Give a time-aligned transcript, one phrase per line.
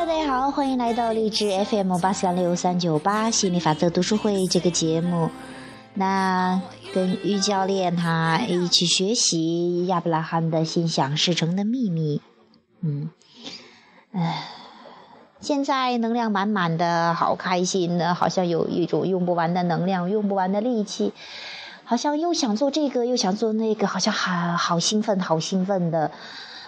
[0.00, 5.28] 大家好，欢迎来到励志 FM 八三六三九八心理法则读书会这个节目。
[5.92, 6.62] 那
[6.94, 12.22] 跟于教练他一起学习亚伯拉罕的心想事成的秘密。
[12.80, 13.10] 嗯，
[14.12, 14.44] 唉，
[15.38, 21.12] 现在能量满满的，好开心的，好像有一种用不完的能量，用不完的力气，
[21.84, 26.10] 好像又想做这个，又想做那个，好像好好兴奋，好兴奋的。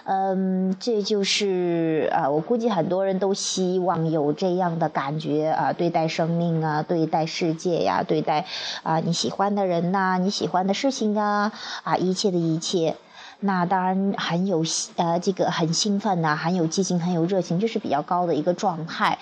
[0.05, 8.45] 嗯，这就是啊，我估计很多人都希望有这样的感觉啊，对待生命啊，对待世界呀，对待
[8.83, 11.53] 啊你喜欢的人呐，你喜欢的事情啊，
[11.83, 12.97] 啊一切的一切，
[13.39, 14.63] 那当然很有
[14.97, 19.17] 呃这个很兴奋呐，很有激情，很有热情，这是比较高的一个状态，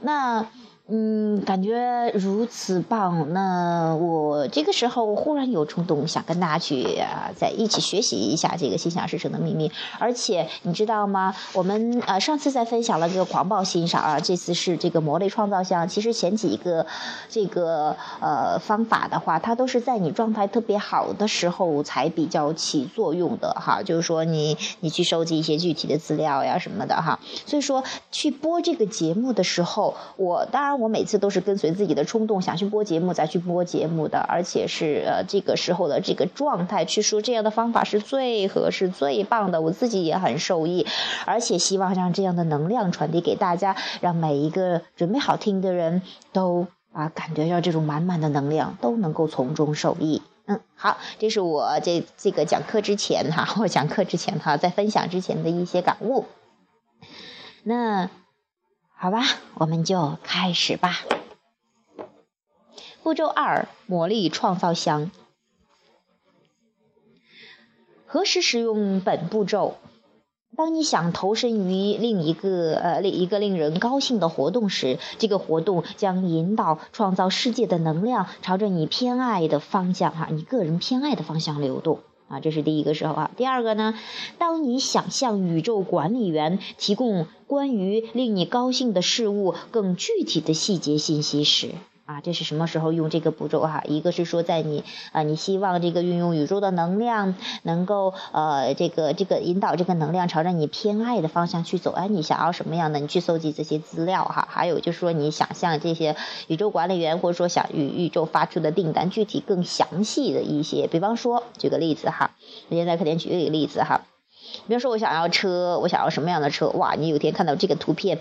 [0.00, 0.44] 那。
[0.88, 3.32] 嗯，感觉如此棒。
[3.32, 9.72] 那我这个时候忽然有冲动，想跟大家去啊，在一起学习一下这个心想事成的秘密。
[9.98, 11.34] 而且你知道吗？
[11.54, 15.88] 我们呃上次在分享了这个狂暴欣赏啊，这次是这个魔力创造箱。
[15.88, 16.86] 其实前几个
[17.28, 23.82] 这个呃方法的话，它都是在你状态特别好的时候才比较起作用的哈。
[23.82, 27.18] 就是说你你去收集一些具体的资料呀什么的哈。
[27.44, 30.75] 所以说去播这个节目的时候，我当然。
[30.76, 40.86] 我每次都是跟随自己的冲动，想去播节目再去播节目的，而且是呃这个时候的这个状态去说这样的方法是最合适、最棒的，我自己也很受益，
[41.24, 50.22] 而且希望让这样的能量传递给大家，让每一个准备好听的人都啊感觉到这种满满的能量，都能够从中受益。
[50.46, 56.24] 嗯，好，这是我这这个讲课之前哈，我讲课之前哈，在分享之前的一些感悟。
[57.62, 58.10] 那。
[58.98, 59.22] 好吧，
[59.54, 61.00] 我们就开始吧。
[63.02, 65.10] 步骤二：魔力创造箱。
[68.06, 69.76] 何时使用本步骤？
[70.56, 82.00] 当你想投身于另一个呃另一个令人高兴的活动时，这个活动将引导创造世界的能量朝着你偏爱的方向哈，你个人偏爱的方向流动。
[82.28, 83.30] 啊，这是第一个时候啊。
[83.36, 83.94] 第二个呢，
[84.38, 91.70] 当你想向宇宙管理员提供关于令你高兴的事物更具体的细节信息时。
[92.06, 93.82] 啊，这是什么时候用这个步骤哈？
[93.84, 97.34] 一个是说，在你啊，你希望这个运用宇宙的能量，
[97.64, 101.90] 能够呃，这个这个引导这个能量朝着你偏爱的方向去走。
[101.90, 103.00] 哎，你想要什么样的？
[103.00, 104.46] 你去搜集这些资料哈。
[104.48, 106.14] 还有就是说，你想象这些
[106.46, 110.86] 宇宙管理员，或者说想与宇宙发出的订单，具体更详细的一些。
[110.86, 112.30] 比方说，举个例子哈，
[112.68, 114.02] 我现在肯定举一个例子哈。
[114.66, 116.68] 比如说，我想要车，我想要什么样的车？
[116.70, 118.18] 哇，你有天看到这个图片，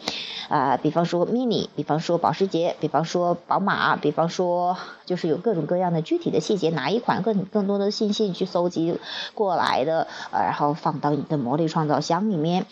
[0.47, 8.99] 啊，比方说 mini，比方说保时捷，比方说宝马，比方说就是有各种各样的具体的细节，哪一款更更多的信息去搜集
[9.33, 12.65] 过来的，呃，然后放到你的魔力创造箱里面，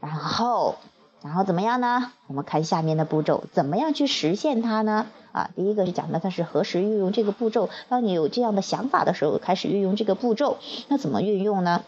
[0.00, 0.76] 然后，
[1.22, 2.12] 然后怎么样呢？
[2.26, 5.06] 我们看下面的步骤，怎么样去实现它呢？
[5.32, 10.58] 啊，第一个是讲的它是何时运用这个步骤，当你有这样的想法的时候，开始运用这个步骤，
[10.88, 11.82] 那怎么运用呢？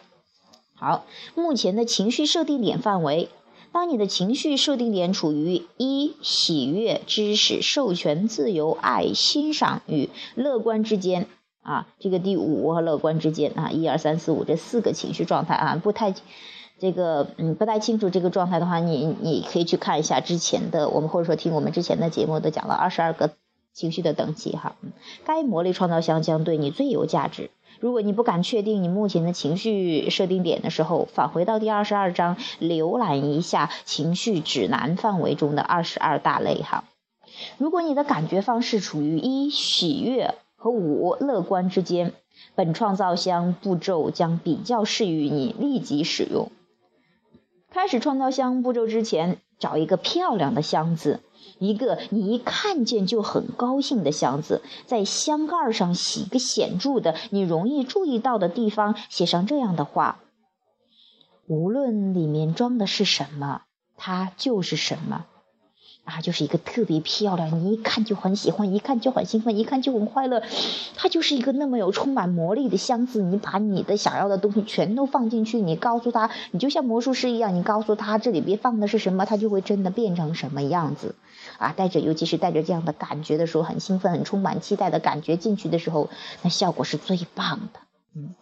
[0.76, 1.04] 好，
[1.34, 3.28] 目前的情绪设定点范围，
[3.72, 11.26] 当你的情绪设定点处于一喜悦、知识、授权、自由、爱、欣赏与乐观之间
[11.62, 16.12] 啊，这个第五和乐观之间啊，一二三四五这四个情绪状态啊，不太
[16.78, 23.30] 这个嗯不太清楚这个状态的话，你你可以去看一下之前的我们或者说听我们之前的节目都讲了二十二个
[23.72, 24.76] 情绪的等级哈，
[25.24, 27.50] 该魔力创造箱将对你最有价值。
[27.80, 36.84] 如果你不敢确定你目前的情绪设定点的时候，返回到第二十二章，浏览一下情绪指南范围中的二十二大类哈。
[37.58, 42.12] 如果你的感觉方式处于一喜悦和五乐观之间，
[42.54, 46.50] 本创造箱步骤将比较适于你立即使用。
[47.70, 51.20] 开始创造箱步骤之前，找一个漂亮的箱子。
[51.58, 60.20] 一个你一看见就很高兴的箱子，在箱盖上写个显著的、你容易注意到的地方，写上这样的话：
[61.46, 63.62] 无论里面装的是什么，
[63.96, 65.26] 它就是什么。
[66.04, 70.42] 啊，就是一个特别漂亮，你一看就很喜欢，一看就很兴奋，一看就很快乐。
[70.96, 81.14] 它就是一个那么有充满魔力的箱子，你把你的想要的东西全都放进去，你告诉他，你就像魔术师一样，你告诉他这里边放的是什么，他就会真的变成什么样子。
[81.58, 86.10] 啊，带着，尤其是带着这样的感觉的时候，很兴奋、很充满期待的感觉进去的时候，
[86.42, 87.80] 那效果是最棒的。
[88.14, 88.34] 嗯，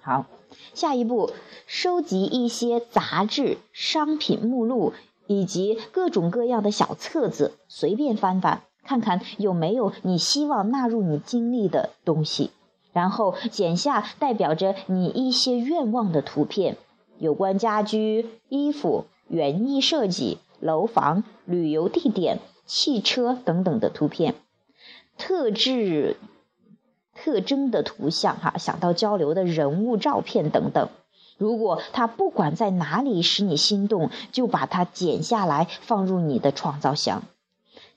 [0.00, 0.26] 好，
[0.74, 1.30] 下一步，
[1.66, 4.94] 收集一些杂志、商品目录。
[5.26, 12.50] 以及各种各样的小册子，随便翻翻，看看有没有你希望纳入你经历的东西。
[12.92, 16.78] 然后剪下代表着你一些愿望的图片，
[17.18, 24.34] 有关家居、衣服、园艺设计、楼房、旅游地点、汽车等等的图片，
[25.18, 26.16] 特质、
[27.14, 30.88] 特征的图像，哈，想到交流的人物照片等等。
[31.38, 37.22] 如果它不管在哪里使你心动，就把它剪下来放入你的创造箱，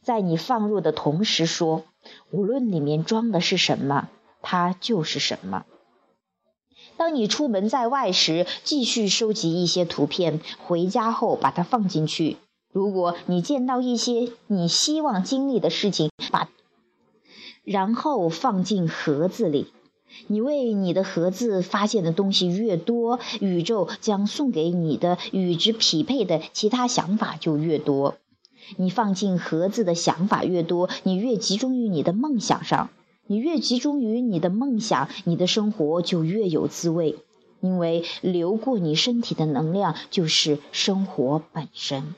[0.01, 1.83] 在你放入的同时说，
[2.31, 4.09] 无论里面装的是什么，
[4.41, 5.65] 它就是什么。
[6.97, 12.35] 当你出门在外时，继续收集一些图片，回家后把它放进去。
[12.73, 16.49] 如果你见到一些你希望经历的事情，把
[17.63, 19.71] 然后放进盒子里。
[20.27, 28.15] 你为你的盒子发现的东西越多，宇宙将送给你的与之匹配的其他想法就越多。
[28.77, 32.89] 你放进盒子的想法越多，你越集中于你的梦想上。
[33.25, 37.15] 你越集中于你的梦想，你的生活就越有滋味，
[37.61, 42.15] 因为流过你身体的能量就是生活本身。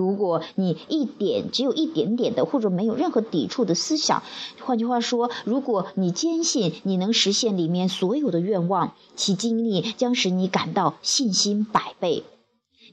[0.00, 4.22] 如果你一点只有一点点的，或者没有任何抵触的思想，
[4.64, 12.24] 换句话说，如果你坚信你能实现里面所有的愿望，其经历将使你感到信心百倍。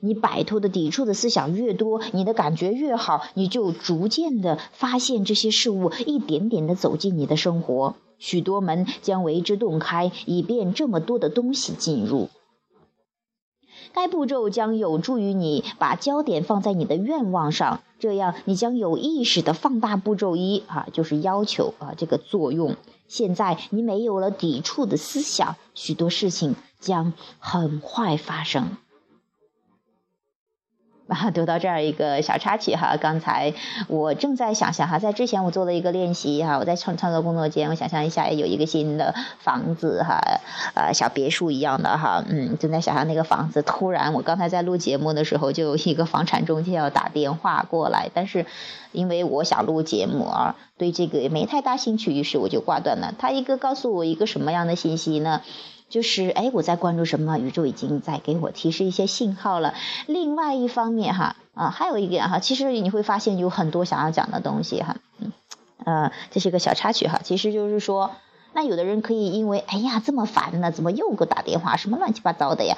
[0.01, 12.30] 你摆脱的抵触的思想越多，你的感觉越好，你就逐渐的发现这些事物一点点的走进你的生活，许多门将为之洞开，以便这么多的东西进入。
[13.98, 22.76] 该步骤将有助于你把焦点放在你的愿望上，这样你将有意识的放大步骤一啊，就是要求啊这个作用。
[23.08, 28.78] 现在你没有了抵触的思想，许多事情将很快发生。
[31.09, 33.54] 啊，读到这儿一个小插曲哈，刚才
[33.88, 40.21] 我正在想象哈，在之前我做了一个练习哈，我在创创作工作间，我想象一下有一个新的房子哈，
[40.74, 48.45] 呃，小别墅一样的哈，嗯，正在想象那个房子，突然我刚才在录节目的时候，就有一个房产中介要打电话过来，但是
[48.92, 53.13] 因为我想录节目啊，对这个也没太大兴趣，于是我就挂断了。
[53.18, 55.42] 他一个告诉我一个什么样的信息呢？
[55.89, 57.38] 就是哎，我在关注什么？
[57.38, 59.74] 宇宙已经在给我提示一些信号了。
[60.06, 65.31] 另外一方面哈，啊，还有一点哈，其实你会发现有很多想要讲的东西哈，嗯，
[65.86, 68.12] 呃，这是一个小插曲哈，其实就是说，
[68.54, 72.75] 那有的人可以因为哎呀这么烦呢，怎么又给我打电话，什么乱七八糟的呀？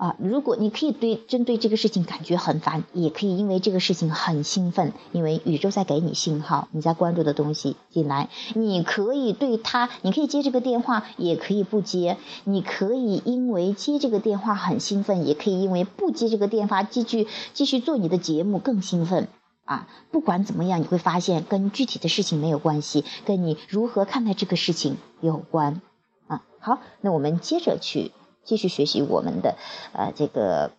[0.00, 19.28] 啊，如果你可以对针对这个事情感觉很烦，也可以因为这个事情很兴奋，因为宇宙在给你信号，你在关注的东西进来，你可以对他，你可以接这个电话，也可以不接，你可以因为接这个电话很兴奋，也可以因为不接这个电话继续继续做你的节目更兴奋
[19.66, 19.86] 啊。
[20.10, 25.82] 不管怎么样，你会发现跟具体的事情没有关系，跟你如何看待这个事情有关
[26.26, 26.40] 啊。
[26.58, 28.12] 好，那我们接着去。
[28.44, 29.56] 继续学习我们的
[29.92, 30.72] 呃这个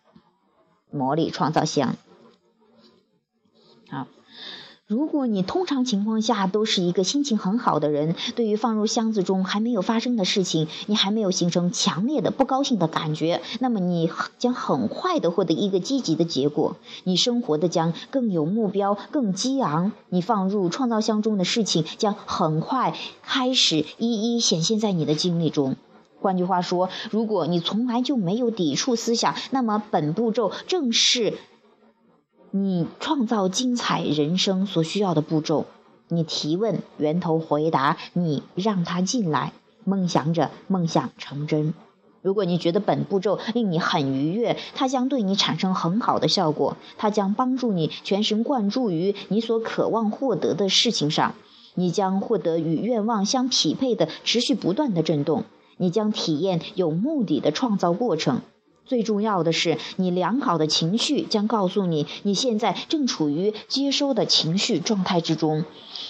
[0.90, 1.96] 魔力创造箱。
[3.90, 4.08] 好，
[4.88, 25.76] 如果你通常情况下都是一个心情很好的人，对于放入箱子中还没有发生的事情，你还没有形成强烈的不高兴的感觉，那么你将很快的获得一个积极的结果，你生活的将更有目标、更激昂，你放入创造箱中的事情将很快开始一一显现在你的经历中。
[26.22, 31.34] 换句话说，如果你从来就没有抵触思想，那么本步骤正是
[32.52, 35.66] 你创造精彩人生所需要的步骤。
[36.08, 41.74] 你提问，源头回答，你让他进来，梦想着梦想成真。
[42.22, 51.34] 如果你觉得本步骤令你很愉悦，它将对你产生很好的效果，它将帮助你全神贯注于你所渴望获得的事情上，
[51.74, 55.46] 你将获得与愿望相匹配的持续不断的震动。
[55.82, 58.42] 你将体验有目的的创造过程。
[58.86, 65.66] 最重要的是，你良好的情绪将告诉你，你现在正处于接收的情绪状态之中。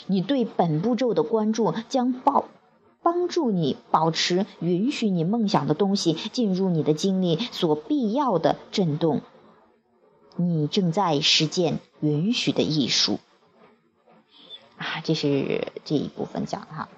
[0.07, 2.49] 你对本步骤的关注将报
[3.01, 9.21] 帮助你保持允许你梦想的东西进入你的经历所必要的震动。
[10.35, 13.19] 你正在实践允许的艺术。
[14.75, 16.89] 啊，这是这一部分讲的哈。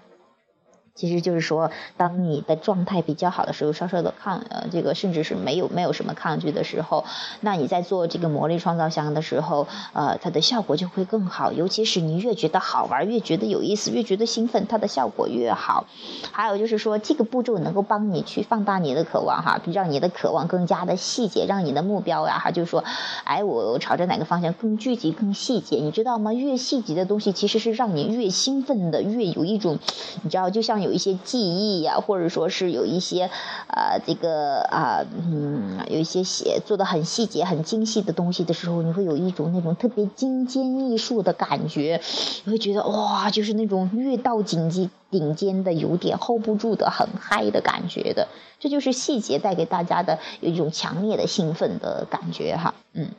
[0.95, 7.03] 其实就是说，当你的状态比较好的时候，稍稍的抗呃，这个甚至是没有没有什么抗拒的时候，
[7.41, 11.51] 那你在做这个魔力创造箱的时候，呃，它的效果就会更好。
[11.51, 15.87] 尤其是你越觉得好玩，越觉得有意思，越觉得兴奋，它的效果越好。
[16.31, 22.83] 还有就是说，这个步骤能够帮你去放大你的渴望哈，让你的渴望更加的细节，让你的目标呀哈，就是说，
[23.23, 26.33] 哎，我朝着哪个方向更具体、更细节，你知道吗？
[26.33, 29.79] 越细节的东西其实是让你越兴奋的，越有一种，
[30.21, 30.82] 你知道，就像。
[30.83, 33.31] 有一些记忆呀，或者说是有一些
[33.67, 42.01] 啊这个啊嗯有一些写做的很细节、很精细的东西的时候，你会有一种那种特别精尖艺术的感觉，
[42.43, 48.27] 你会觉得哇，就是那种越到顶级顶尖的有点 hold 不住的很嗨的感觉的，
[48.59, 53.09] 这就是细节带给大家的有一种强烈的兴奋的感觉哈，嗯，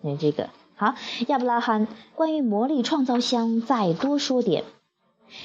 [0.00, 0.48] 那这个。
[0.76, 0.94] 好，
[1.28, 4.64] 亚伯拉罕，关于魔力创造箱再多说点。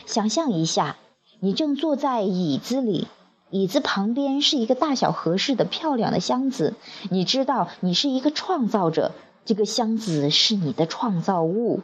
[0.05, 0.95] 想象一下，
[1.39, 3.07] 你正坐在椅子里，
[3.49, 6.73] 椅子旁边是一个大小合适的漂亮的箱子。
[7.09, 9.11] 你知道你是一个创造者，
[9.45, 11.81] 这个箱子是你的创造物，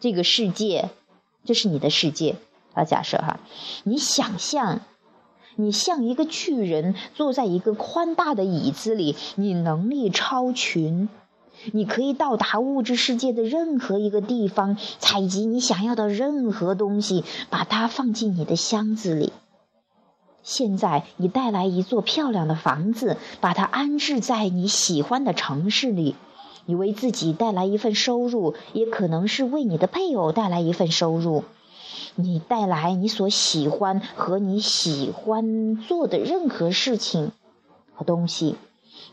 [0.00, 0.90] 这个世界，
[1.44, 2.36] 这是你的世界。
[2.72, 3.38] 啊，假设哈，
[3.84, 4.80] 你想象，
[5.54, 11.08] 你像一个巨人坐在一个宽大的椅子里，你能力超群。
[11.72, 19.32] 你可以到达物质世界的任何一个地方，采集你想要的任何东西，把它放进你的箱子里。
[20.42, 26.16] 现在，你带来一座漂亮的房子，把它安置在你喜欢的城市里。
[26.66, 31.44] 你为自己带来一份收入，也可能是为你的配偶带来一份收入。
[32.14, 37.32] 你带来你所喜欢和你喜欢做的任何事情
[37.94, 38.56] 和东西。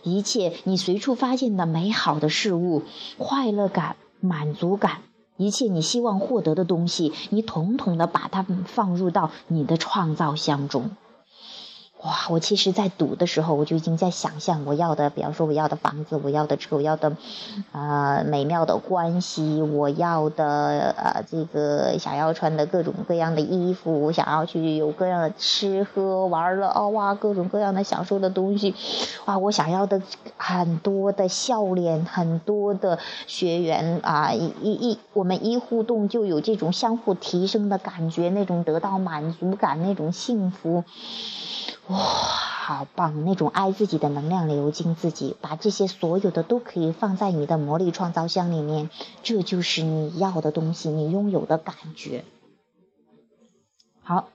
[0.03, 2.83] 一切你随处发现的美好的事物、
[3.17, 5.01] 快乐感、满足感，
[5.37, 10.91] 一切你希望获得的东西，你统统的把它们放入到你的创造箱中。
[12.03, 12.27] 哇！
[12.29, 17.15] 我其实，在读的时候，我就已经在想象我要的，比方说我要的房子，我要的车，我要的，
[17.71, 28.73] 呃，美妙的关系，我要的，呃，这个想要穿的各种各样的衣服，我想要去有各样的吃喝玩乐，哦哇，各种各样的享受的东西，
[29.25, 30.01] 哇，我想要的
[30.37, 40.83] 很多的笑脸，很多的学员啊，一一我们一互动就有这种相互提升的感觉，那种得到满足感，那种幸福。
[41.87, 43.25] 哇，好棒！
[43.25, 48.89] 那种爱自己的能量流进自己，把这些所有的都可以放在你的魔力创造箱里面，
[49.23, 52.25] 这就是你要的东西，你拥有的感觉。
[54.01, 54.30] 好。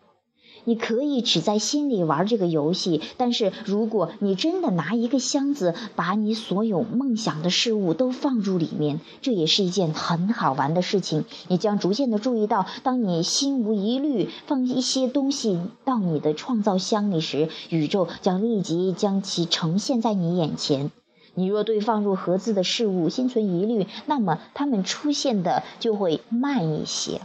[0.66, 11.24] 你可以只在心里玩这个游戏，但是如果你真的拿一个箱子，把你所有梦想的事物都放入里面，这也是一件很好玩的事情。
[11.46, 20.90] 你将逐渐的注意到，当你心无疑虑放一些东西到你的创造箱里时，宇宙将立即将其呈现在你眼前。
[21.34, 27.20] 你若对放入盒子的事物心存疑虑，那么它们出现的就会慢一些。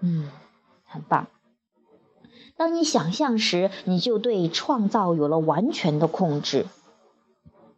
[0.00, 0.30] 嗯。
[0.90, 1.28] 很棒。
[2.56, 6.66] 当你想象时，你就对创造有了完全的控制。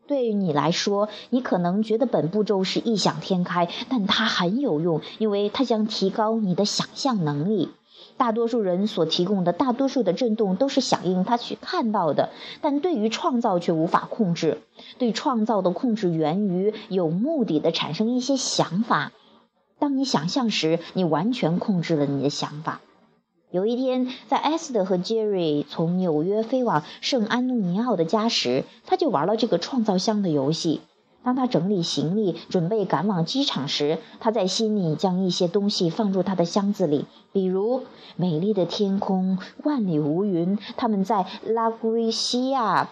[0.09, 7.71] 对于你来说，你可能觉得本步骤是异想天开，但它很有用，因为它将提高你的想象能力。
[8.17, 14.61] 大多数人所提供的大多数的震动都是响应他去看到的，但对于创造却无法控制。
[14.99, 19.13] 对创造的控制源于有目的的产生一些想法。
[19.79, 22.81] 当你想象时，你完全控制了你的想法。
[23.53, 30.81] 有一天，在艾斯特和杰瑞从纽约飞往圣安东尼奥的家时，他就玩了这个创造箱的游戏。
[31.23, 37.05] 当他整理行李，准备赶往机场时，他在心里将一些东西放入他的箱子里，
[37.35, 37.83] 比如
[38.17, 40.59] 美丽的天空、万里无云。
[40.79, 42.89] 他们在拉圭西亚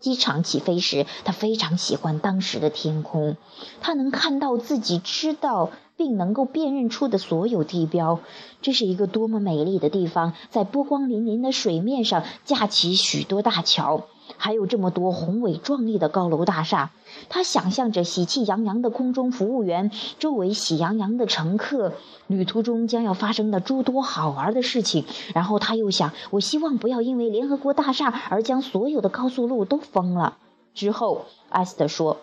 [0.00, 3.36] 机场起飞时，他非常喜欢当时的天空，
[3.82, 5.70] 他能看到自己知道。
[5.96, 8.20] 并能够辨认出的所有地标，
[8.60, 10.34] 这是一个多么美丽的地方！
[10.50, 14.04] 在波光粼粼的水面上架起许多大桥，
[14.36, 16.90] 还有这么多宏伟壮丽的高楼大厦。
[17.30, 21.94] 他想象着喜气洋洋的空中服务员，周围喜洋洋的乘客，
[22.26, 25.06] 旅途中将要发生的诸多好玩的事情。
[25.34, 30.36] 然后他又想：我希望不要因为联合国大厦而将所有的高速路都封了。
[30.74, 32.18] 之后，艾斯特说。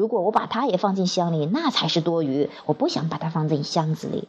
[0.00, 2.48] 如果我把它也放进箱里，那才是多余。
[2.64, 4.28] 我不想把它放进箱子里。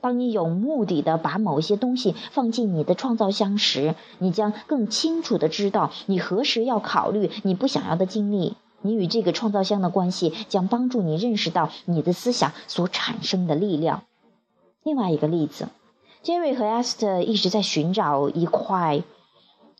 [0.00, 8.54] 当你有目的的把某些东西放进你的创造箱时，你将更清楚的知道你何时要考虑你不想要的经历。
[8.80, 14.04] 你与这个创造箱的关系将帮助你认识到你的思想所产生的力量。
[14.84, 15.66] 另外一个例子，
[16.22, 19.02] 杰瑞和艾斯特一直在寻找一块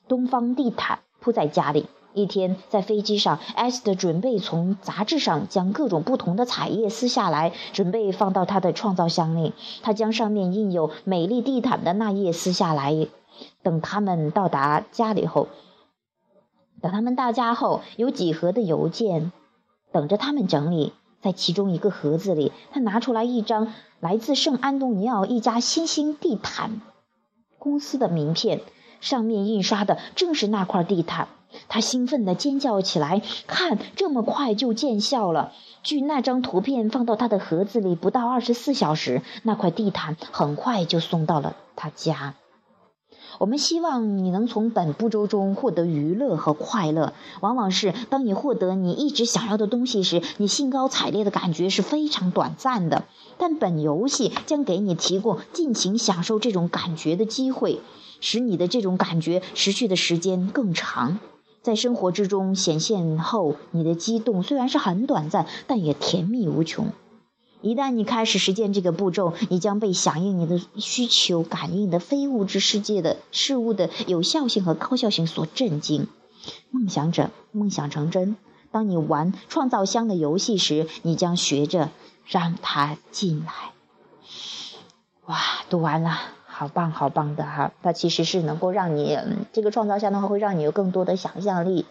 [0.09, 1.87] 东方地毯铺在家里。
[2.15, 9.55] 一天，在飞机上，艾斯特准备从杂志上将各种不同的彩页撕下来，准备放到他的创造箱里。
[9.83, 13.09] 他将上面印有美丽地毯的那页撕下来。
[13.63, 15.49] 等他们到达家里后，
[16.83, 19.33] 等他们到家后，有几盒的邮件
[19.91, 20.93] 等着他们整理。
[21.23, 26.81] 在其中一个盒子里，他拿出来一张来自圣安东尼奥一家新兴地毯
[27.59, 28.61] 公司的名片，
[29.01, 31.29] 上面印刷的正是那块地毯。
[31.69, 42.35] 他兴奋地尖叫起来：“看，这么快就见效了！”据那张图片放到他的盒子里，不到二十四小时，那块地毯很快就送到了他家。
[43.39, 47.15] 我们希望你能从本步骤中获得娱乐和快乐。
[47.41, 53.05] 往往是当你获得你一直想要的东西时，你兴高采烈的感觉是非常短暂的。
[53.39, 57.81] 但本游戏将给你提供尽情享受这种感觉的机会，
[58.21, 61.19] 使你的这种感觉持续的时间更长。
[61.63, 66.89] 在生活之中显现后，你的激动虽然是很短暂，但也甜蜜无穷。
[67.61, 76.09] 一旦你开始实践这个步骤，你将被响应你的需求感应的非物质世界的事物的有效性和高效性所震惊。
[76.73, 78.37] 梦想者，梦想成真。
[78.73, 81.91] 当你玩创造箱的游戏时，你将学着
[82.27, 83.53] 让它进来。
[85.27, 85.39] 哇，
[85.71, 86.19] 读完了。
[86.63, 87.73] 好棒，好棒的哈！
[87.83, 89.19] 它其实是能够让你
[89.53, 91.87] 这个创造下的话，会让你有更多的想象力。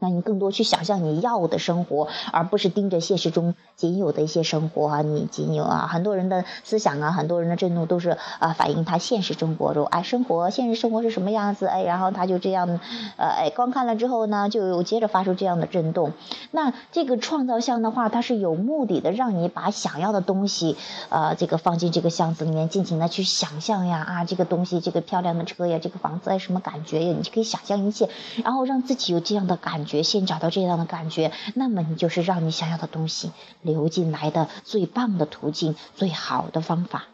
[0.00, 12.80] 让你更多去想象你要的生活，而不是盯着现实中仅有的一些生活啊，你仅有啊，很多人的思想啊，很多人的震动都是啊，反映他现实生活中哎，生活现实生活是什么样子哎，然后他就这样，
[13.16, 16.12] 呃哎，观看了之后呢，就接着发出这样的震动。
[16.50, 20.76] 那这个创造箱的话，它是有目的的，让你把想要的东西，
[21.10, 28.08] 呃，这个放进这个箱子里面，尽情的去想象呀啊，这个东西，这个漂亮的车呀，这个房子哎，什么感觉呀，你可以想象一切，
[28.42, 29.84] 然后让自己有这样的感。
[29.89, 37.08] 觉觉先找到这样的感觉，那么你就是让你想要的东西流进来的最棒的途径，最好的方法。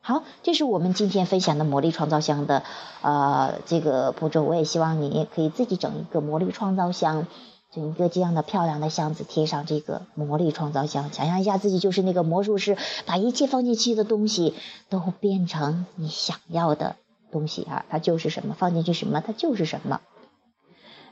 [0.00, 2.62] 好，这是我们今天分享的魔力创造箱的
[3.00, 4.42] 呃这个步骤。
[4.42, 7.26] 我也希望你也可以自己整一个魔力创造箱，
[7.72, 11.10] 整一个这样的漂亮的箱子，贴上这个魔力创造箱。
[11.10, 14.54] 想象一下自己就是那个魔术师，把一切放进去的东西
[14.90, 16.96] 都变成你想要的
[17.32, 20.02] 东西啊，它就是什么，放进去什么，它就是什么。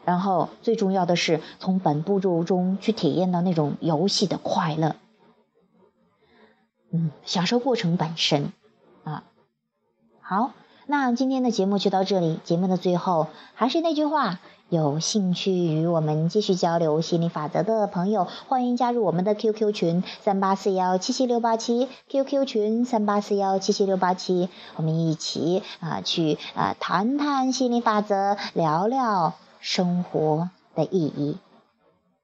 [0.04, 4.96] 然后最重要的是从本步骤中去体验到那种游戏的快乐，
[6.92, 8.52] 嗯，享受过程本身
[9.04, 9.24] 啊。
[10.20, 10.52] 好，
[10.86, 12.40] 那今天的节目就到这里。
[12.44, 29.34] 节目的最后还是那句话，有兴趣与我们继续交流心理法则的朋友，欢迎加入我们的 QQ 群三八四幺七七六八七，QQ 群三八四幺七七六八七，我们一起啊去啊谈谈心理法则，聊聊。
[29.62, 31.38] 生活的意义。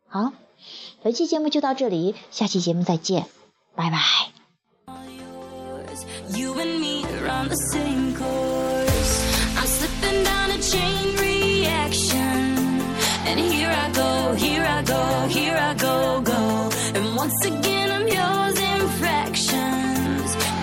[0.09, 0.33] 好
[1.03, 3.27] 本期节目就到这里下期节目再见
[3.75, 3.99] 拜拜。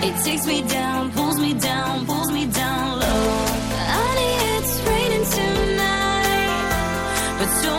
[0.07, 1.14] It takes me down
[7.45, 7.74] but still